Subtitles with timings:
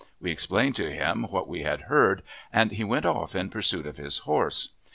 [0.19, 3.97] We explained to him what we had heard, and he went off in pursuit of
[3.97, 4.69] his horse.